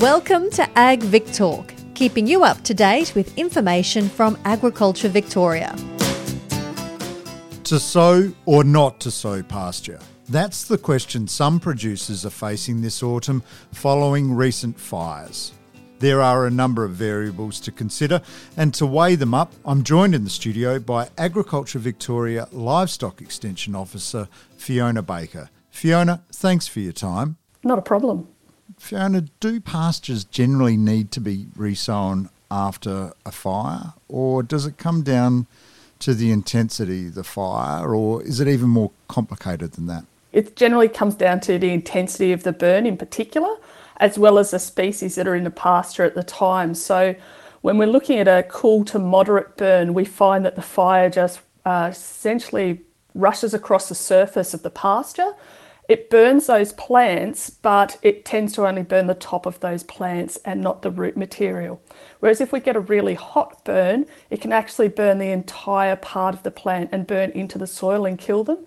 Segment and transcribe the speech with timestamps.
[0.00, 5.76] Welcome to Ag Vic Talk, keeping you up to date with information from Agriculture Victoria.
[7.64, 9.98] To sow or not to sow pasture?
[10.30, 13.42] That's the question some producers are facing this autumn
[13.72, 15.52] following recent fires.
[15.98, 18.22] There are a number of variables to consider,
[18.56, 23.74] and to weigh them up, I'm joined in the studio by Agriculture Victoria Livestock Extension
[23.74, 25.50] Officer Fiona Baker.
[25.68, 27.36] Fiona, thanks for your time.
[27.62, 28.28] Not a problem.
[28.80, 35.02] Fiona, do pastures generally need to be resown after a fire, or does it come
[35.02, 35.46] down
[36.00, 40.06] to the intensity of the fire, or is it even more complicated than that?
[40.32, 43.54] It generally comes down to the intensity of the burn in particular,
[43.98, 46.74] as well as the species that are in the pasture at the time.
[46.74, 47.14] So,
[47.60, 51.40] when we're looking at a cool to moderate burn, we find that the fire just
[51.66, 52.80] uh, essentially
[53.14, 55.34] rushes across the surface of the pasture.
[55.90, 60.38] It burns those plants, but it tends to only burn the top of those plants
[60.44, 61.82] and not the root material.
[62.20, 66.36] Whereas if we get a really hot burn, it can actually burn the entire part
[66.36, 68.58] of the plant and burn into the soil and kill them.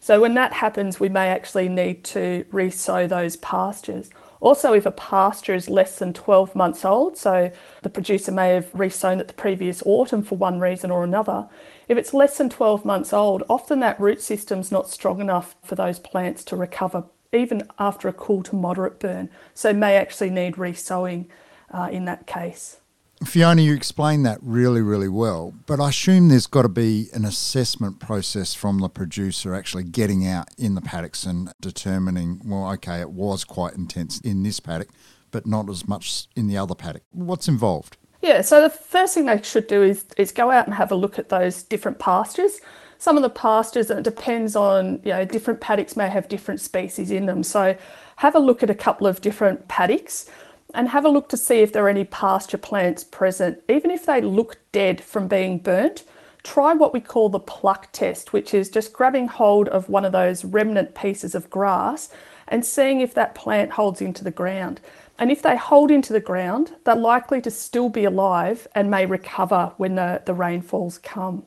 [0.00, 4.08] So when that happens, we may actually need to resow those pastures.
[4.40, 8.70] Also, if a pasture is less than 12 months old, so the producer may have
[8.72, 11.48] resown it the previous autumn for one reason or another,
[11.88, 15.74] if it's less than 12 months old, often that root system's not strong enough for
[15.74, 20.56] those plants to recover even after a cool to moderate burn, so may actually need
[20.56, 21.26] resowing
[21.72, 22.78] uh, in that case.
[23.24, 27.24] Fiona, you explained that really, really well, but I assume there's got to be an
[27.24, 33.00] assessment process from the producer actually getting out in the paddocks and determining, well, okay,
[33.00, 34.88] it was quite intense in this paddock,
[35.30, 37.04] but not as much in the other paddock.
[37.12, 37.96] What's involved?
[38.22, 40.94] Yeah, so the first thing they should do is, is go out and have a
[40.94, 42.60] look at those different pastures.
[42.98, 46.60] Some of the pastures, and it depends on, you know, different paddocks may have different
[46.60, 47.42] species in them.
[47.42, 47.76] So
[48.16, 50.30] have a look at a couple of different paddocks
[50.72, 53.60] and have a look to see if there are any pasture plants present.
[53.68, 56.04] Even if they look dead from being burnt,
[56.44, 60.12] try what we call the pluck test, which is just grabbing hold of one of
[60.12, 62.08] those remnant pieces of grass
[62.46, 64.80] and seeing if that plant holds into the ground.
[65.22, 69.06] And if they hold into the ground, they're likely to still be alive and may
[69.06, 71.44] recover when the, the rainfalls come.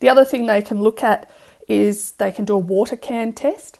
[0.00, 1.30] The other thing they can look at
[1.68, 3.78] is they can do a water can test.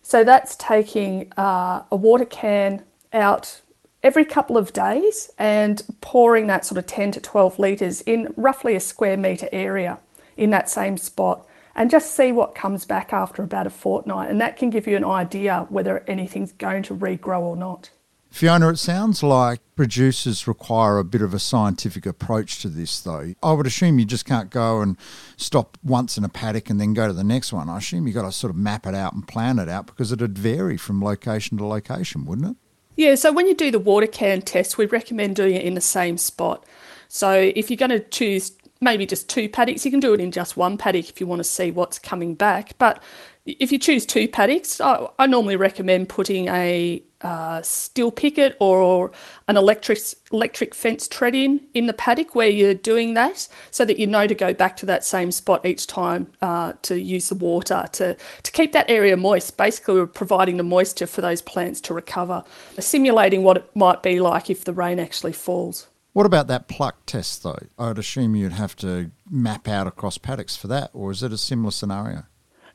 [0.00, 2.82] So that's taking uh, a water can
[3.12, 3.60] out
[4.02, 8.74] every couple of days and pouring that sort of 10 to 12 litres in roughly
[8.74, 9.98] a square metre area
[10.38, 14.30] in that same spot and just see what comes back after about a fortnight.
[14.30, 17.90] And that can give you an idea whether anything's going to regrow or not.
[18.30, 23.34] Fiona, it sounds like producers require a bit of a scientific approach to this, though.
[23.42, 24.96] I would assume you just can't go and
[25.36, 27.68] stop once in a paddock and then go to the next one.
[27.68, 30.12] I assume you've got to sort of map it out and plan it out because
[30.12, 32.56] it'd vary from location to location, wouldn't it?
[32.96, 35.80] Yeah, so when you do the water can test, we recommend doing it in the
[35.80, 36.66] same spot.
[37.08, 40.32] So if you're going to choose maybe just two paddocks, you can do it in
[40.32, 42.76] just one paddock if you want to see what's coming back.
[42.78, 43.02] But
[43.46, 49.10] if you choose two paddocks, I, I normally recommend putting a uh, steel picket or
[49.48, 49.98] an electric
[50.32, 54.26] electric fence tread in in the paddock where you're doing that, so that you know
[54.26, 58.16] to go back to that same spot each time uh, to use the water to
[58.42, 59.56] to keep that area moist.
[59.56, 62.44] Basically, we're providing the moisture for those plants to recover,
[62.78, 65.88] simulating what it might be like if the rain actually falls.
[66.12, 67.58] What about that pluck test, though?
[67.78, 71.38] I'd assume you'd have to map out across paddocks for that, or is it a
[71.38, 72.24] similar scenario?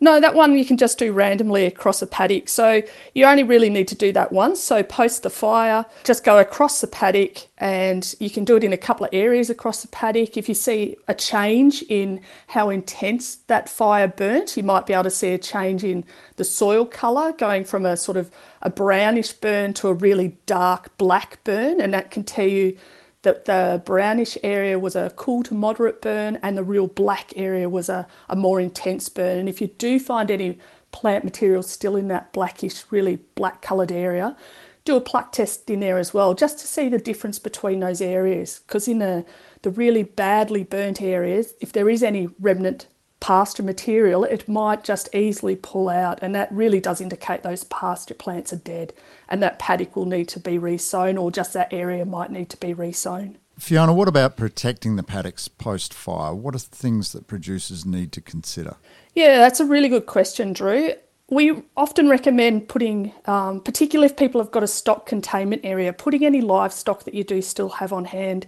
[0.03, 2.49] No, that one you can just do randomly across a paddock.
[2.49, 2.81] So
[3.15, 4.59] you only really need to do that once.
[4.59, 8.73] So post the fire, just go across the paddock and you can do it in
[8.73, 10.35] a couple of areas across the paddock.
[10.35, 15.03] If you see a change in how intense that fire burnt, you might be able
[15.03, 16.03] to see a change in
[16.35, 18.29] the soil colour going from a sort of
[18.61, 21.79] a brownish burn to a really dark black burn.
[21.79, 22.77] And that can tell you
[23.23, 27.67] that the brownish area was a cool to moderate burn and the real black area
[27.67, 29.39] was a, a more intense burn.
[29.39, 30.59] And if you do find any
[30.91, 34.37] plant material still in that blackish, really black coloured area,
[34.85, 38.01] do a pluck test in there as well, just to see the difference between those
[38.01, 38.61] areas.
[38.67, 39.25] Because in the,
[39.61, 42.87] the really badly burnt areas, if there is any remnant
[43.23, 48.13] pasture material, it might just easily pull out, and that really does indicate those pasture
[48.13, 48.91] plants are dead,
[49.29, 52.57] and that paddock will need to be resown, or just that area might need to
[52.57, 53.37] be resown.
[53.57, 56.35] Fiona, what about protecting the paddocks post fire?
[56.35, 58.75] What are things that producers need to consider?
[59.15, 60.91] Yeah, that's a really good question, Drew.
[61.29, 66.25] We often recommend putting, um, particularly if people have got a stock containment area, putting
[66.25, 68.47] any livestock that you do still have on hand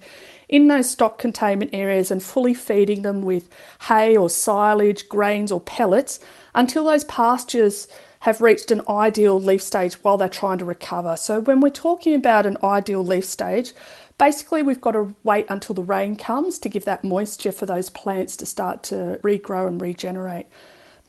[0.50, 3.50] in those stock containment areas and fully feeding them with
[3.84, 6.20] hay or silage, grains or pellets
[6.54, 7.88] until those pastures
[8.22, 11.16] have reached an ideal leaf stage while they're trying to recover.
[11.16, 13.74] So, when we're talking about an ideal leaf stage,
[14.18, 17.90] basically we've got to wait until the rain comes to give that moisture for those
[17.90, 20.48] plants to start to regrow and regenerate.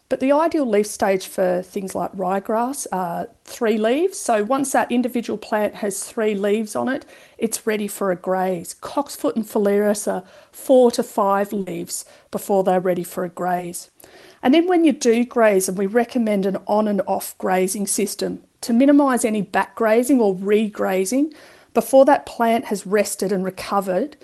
[0.09, 4.19] But the ideal leaf stage for things like ryegrass are three leaves.
[4.19, 7.05] So once that individual plant has three leaves on it,
[7.39, 8.77] it's ready for a graze.
[8.81, 10.23] Cocksfoot and phalaris are
[10.53, 13.91] four to five leaves before they're ready for a graze.
[14.43, 18.45] And then when you do graze, and we recommend an on and off grazing system
[18.61, 21.35] to minimise any back grazing or regrazing
[21.75, 24.17] before that plant has rested and recovered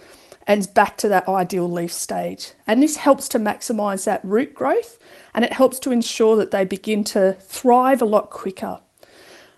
[0.47, 2.53] and back to that ideal leaf stage.
[2.67, 4.99] And this helps to maximise that root growth
[5.35, 8.81] and it helps to ensure that they begin to thrive a lot quicker.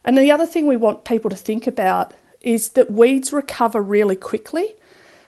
[0.05, 4.17] And the other thing we want people to think about is that weeds recover really
[4.17, 4.75] quickly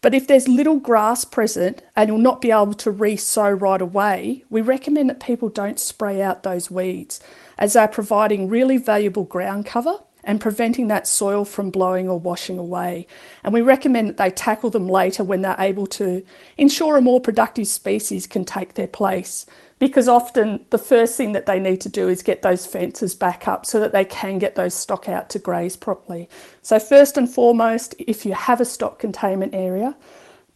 [0.06, 4.44] but if there's little grass present and you'll not be able to re-sow right away,
[4.49, 7.19] we recommend that people don't spray out those weeds
[7.59, 12.58] as they're providing really valuable ground cover and preventing that soil from blowing or washing
[12.58, 13.06] away.
[13.43, 16.23] And we recommend that they tackle them later when they're able to
[16.58, 19.46] ensure a more productive species can take their place
[19.78, 23.46] because often the first thing that they need to do is get those fences back
[23.46, 26.28] up so that they can get those stock out to graze properly.
[26.62, 29.94] So, first and foremost, if you have a stock containment area,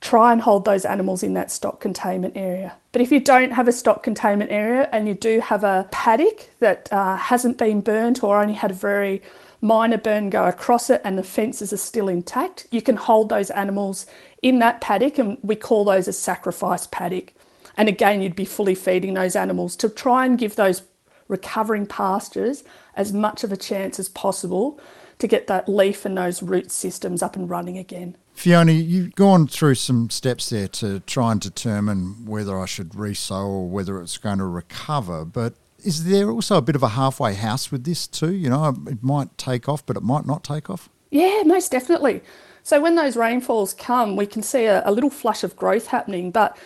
[0.00, 2.74] try and hold those animals in that stock containment area.
[2.92, 6.48] But if you don't have a stock containment area and you do have a paddock
[6.58, 9.22] that uh, hasn't been burnt or only had a very
[9.60, 13.50] minor burn go across it and the fences are still intact, you can hold those
[13.50, 14.06] animals
[14.42, 17.34] in that paddock and we call those a sacrifice paddock.
[17.76, 20.82] And again, you'd be fully feeding those animals to try and give those
[21.28, 22.64] recovering pastures
[22.96, 24.80] as much of a chance as possible
[25.18, 28.16] to get that leaf and those root systems up and running again.
[28.32, 33.46] Fiona, you've gone through some steps there to try and determine whether I should resow
[33.46, 35.24] or whether it's going to recover.
[35.24, 35.54] But
[35.84, 38.34] is there also a bit of a halfway house with this too?
[38.34, 40.88] You know, it might take off, but it might not take off.
[41.10, 42.22] Yeah, most definitely.
[42.62, 46.30] So when those rainfalls come, we can see a, a little flush of growth happening,
[46.30, 46.56] but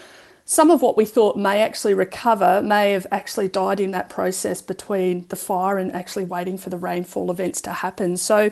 [0.45, 4.61] some of what we thought may actually recover may have actually died in that process
[4.61, 8.17] between the fire and actually waiting for the rainfall events to happen.
[8.17, 8.51] So,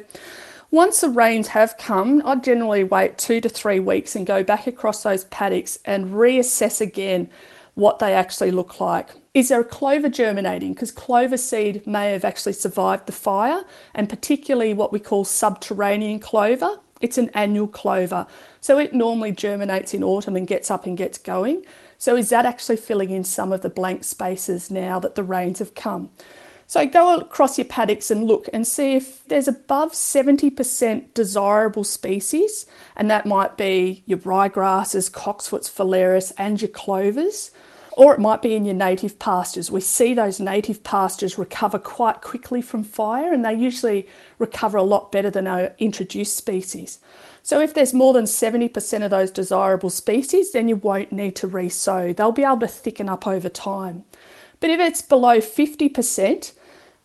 [0.72, 4.66] once the rains have come, I'd generally wait two to three weeks and go back
[4.66, 7.28] across those paddocks and reassess again
[7.74, 9.10] what they actually look like.
[9.34, 10.72] Is there a clover germinating?
[10.72, 13.64] Because clover seed may have actually survived the fire,
[13.94, 16.80] and particularly what we call subterranean clover.
[17.02, 18.26] It's an annual clover,
[18.60, 21.66] so it normally germinates in autumn and gets up and gets going.
[21.98, 25.58] So is that actually filling in some of the blank spaces now that the rains
[25.58, 26.10] have come?
[26.66, 32.66] So go across your paddocks and look and see if there's above 70% desirable species,
[32.96, 37.50] and that might be your ryegrasses, cocksfoots, phalaris, and your clovers,
[37.94, 39.70] or it might be in your native pastures.
[39.70, 44.82] We see those native pastures recover quite quickly from fire, and they usually recover a
[44.82, 47.00] lot better than our introduced species.
[47.42, 51.48] So if there's more than 70% of those desirable species, then you won't need to
[51.48, 52.16] resow.
[52.16, 54.04] They'll be able to thicken up over time.
[54.62, 56.52] But if it's below 50%,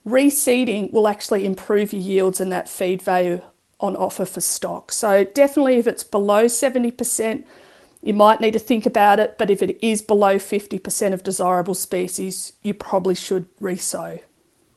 [0.08, 3.42] reseeding will actually improve your yields and that feed value
[3.80, 4.92] on offer for stock.
[4.92, 7.44] So definitely if it's below 70%,
[8.04, 11.74] you might need to think about it, but if it is below 50% of desirable
[11.74, 14.22] species, you probably should resow.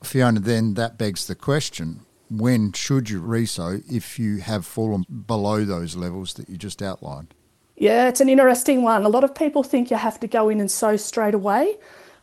[0.02, 2.00] Fiona, then that begs the question
[2.30, 7.34] when should you resow if you have fallen below those levels that you just outlined?
[7.76, 9.02] Yeah, it's an interesting one.
[9.02, 11.76] A lot of people think you have to go in and sow straight away.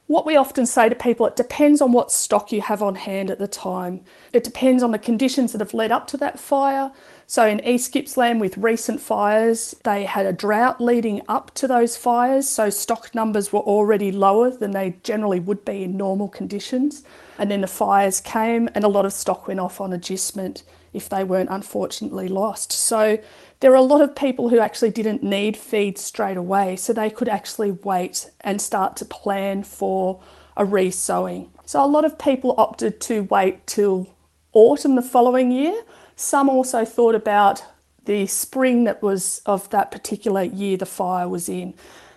[0.07, 3.29] What we often say to people, it depends on what stock you have on hand
[3.29, 4.05] at the time.
[4.31, 6.93] It depends on the conditions that have led up to that fire.
[7.29, 11.97] So in East Gippsland with recent fires, they had a drought leading up to those
[11.97, 17.03] fires, so stock numbers were already lower than they generally would be in normal conditions.
[17.37, 21.09] And then the fires came and a lot of stock went off on agistment if
[21.09, 22.71] they weren't unfortunately lost.
[22.71, 23.19] So
[23.59, 27.09] there are a lot of people who actually didn't need feed straight away, so they
[27.09, 30.21] could actually wait and start to plan for
[30.55, 31.49] a resowing.
[31.65, 34.15] So a lot of people opted to wait till
[34.53, 35.83] autumn the following year
[36.17, 37.63] some also thought about
[38.05, 41.73] the spring that was of that particular year the fire was in.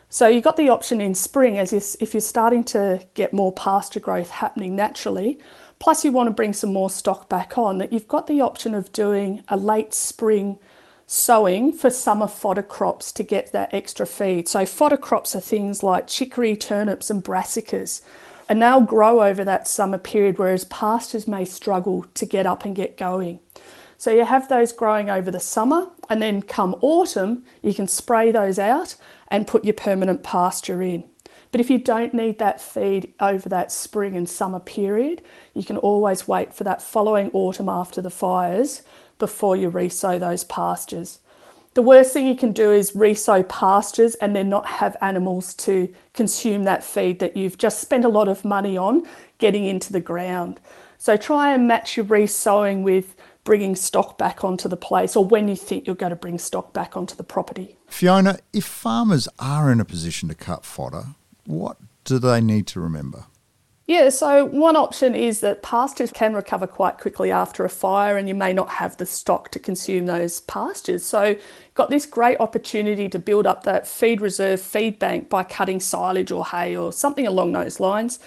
[0.08, 4.00] So you got the option in spring as if you're starting to get more pasture
[4.00, 5.38] growth happening naturally,
[5.78, 8.74] plus you want to bring some more stock back on, that you've got the option
[8.74, 10.58] of doing a late spring
[11.06, 14.48] sowing for summer fodder crops to get that extra feed.
[14.48, 18.00] So fodder crops are things like chicory, turnips and brassicas.
[18.48, 22.74] And they'll grow over that summer period, whereas pastures may struggle to get up and
[22.74, 23.38] get going.
[24.00, 28.32] So you have those growing over the summer, and then come autumn, you can spray
[28.32, 28.96] those out
[29.28, 31.04] and put your permanent pasture in.
[31.52, 35.20] But if you don't need that feed over that spring and summer period,
[35.52, 38.80] you can always wait for that following autumn after the fires
[39.18, 41.18] before you resow those pastures.
[41.74, 45.94] The worst thing you can do is resow pastures and then not have animals to
[46.14, 50.00] consume that feed that you've just spent a lot of money on getting into the
[50.00, 50.58] ground.
[50.96, 55.48] So try and match your resowing with bringing stock back onto the place or when
[55.48, 57.76] you think you're going to bring stock back onto the property.
[57.86, 61.06] Fiona, if farmers are in a position to cut fodder,
[61.44, 63.26] what do they need to remember?
[63.90, 68.28] Yeah, so one option is that pastures can recover quite quickly after a fire, and
[68.28, 71.04] you may not have the stock to consume those pastures.
[71.04, 71.34] So,
[71.74, 76.30] got this great opportunity to build up that feed reserve feed bank by cutting silage
[76.30, 78.20] or hay or something along those lines.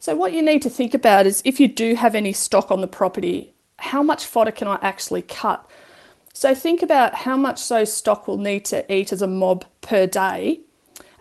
[0.00, 2.80] So, what you need to think about is if you do have any stock on
[2.80, 5.68] the property, how much fodder can I actually cut?
[6.32, 10.06] So, think about how much those stock will need to eat as a mob per
[10.06, 10.60] day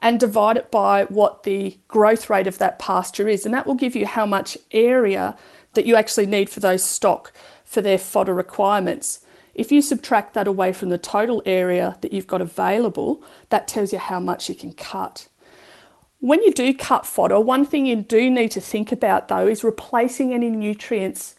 [0.01, 3.45] and divide it by what the growth rate of that pasture is.
[3.45, 5.37] And that will give you how much area
[5.73, 7.31] that you actually need for those stock
[7.63, 9.21] for their fodder requirements.
[9.53, 13.93] If you subtract that away from the total area that you've got available, that tells
[13.93, 15.27] you how much you can cut.
[16.19, 19.63] When you do cut fodder, one thing you do need to think about though is
[19.63, 21.35] replacing any nutrients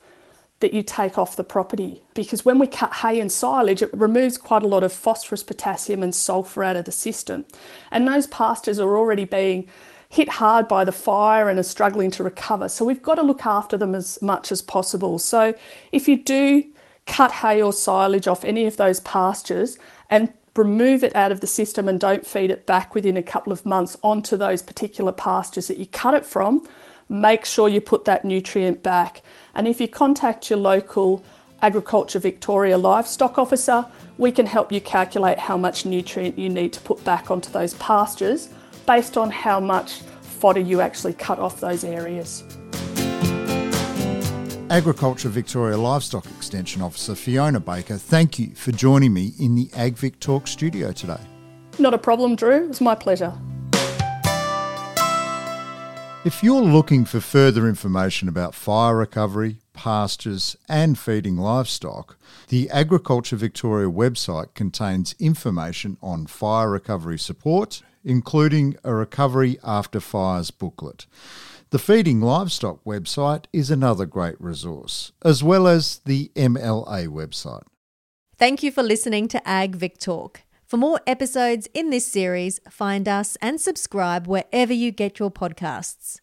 [0.60, 4.38] that you take off the property because when we cut hay and silage, it removes
[4.38, 7.44] quite a lot of phosphorus, potassium, and sulfur out of the system.
[7.90, 9.68] And those pastures are already being
[10.08, 12.68] hit hard by the fire and are struggling to recover.
[12.68, 15.18] So we've got to look after them as much as possible.
[15.18, 15.54] So
[15.92, 16.64] if you do
[17.06, 21.46] cut hay or silage off any of those pastures and remove it out of the
[21.46, 25.68] system and don't feed it back within a couple of months onto those particular pastures
[25.68, 26.66] that you cut it from,
[27.08, 29.22] make sure you put that nutrient back.
[29.54, 31.24] And if you contact your local
[31.62, 33.86] Agriculture Victoria livestock officer,
[34.18, 37.74] we can help you calculate how much nutrient you need to put back onto those
[37.74, 38.48] pastures
[38.86, 42.44] based on how much fodder you actually cut off those areas.
[44.68, 50.18] Agriculture Victoria Livestock Extension Officer Fiona Baker, thank you for joining me in the AgVic
[50.18, 51.20] Talk studio today.
[51.78, 52.64] Not a problem, Drew.
[52.64, 53.32] It was my pleasure.
[56.26, 62.18] If you're looking for further information about fire recovery, pastures, and feeding livestock,
[62.48, 70.50] the Agriculture Victoria website contains information on fire recovery support, including a Recovery After Fires
[70.50, 71.06] booklet.
[71.70, 77.68] The Feeding Livestock website is another great resource, as well as the MLA website.
[78.36, 80.40] Thank you for listening to Ag Vic Talk.
[80.66, 86.20] For more episodes in this series, find us and subscribe wherever you get your podcasts.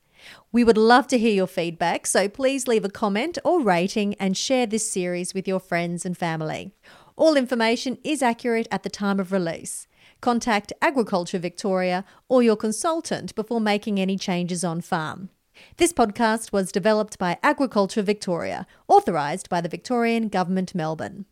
[0.51, 4.35] We would love to hear your feedback, so please leave a comment or rating and
[4.35, 6.73] share this series with your friends and family.
[7.15, 9.88] All information is accurate at the time of release.
[10.19, 15.29] Contact Agriculture Victoria or your consultant before making any changes on farm.
[15.77, 21.27] This podcast was developed by Agriculture Victoria, authorised by the Victorian Government Melbourne.